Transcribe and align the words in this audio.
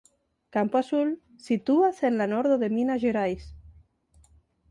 Campo 0.55 0.79
Azul 0.79 1.09
situas 1.47 2.01
en 2.09 2.17
la 2.21 2.27
nordo 2.33 2.57
de 2.57 2.71
Minas 2.71 2.99
Gerais. 3.05 3.51